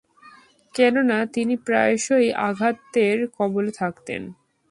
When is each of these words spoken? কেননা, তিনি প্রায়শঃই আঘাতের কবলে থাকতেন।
কেননা, 0.75 1.17
তিনি 1.33 1.55
প্রায়শঃই 1.65 2.27
আঘাতের 2.47 3.17
কবলে 3.37 3.71
থাকতেন। 3.71 4.21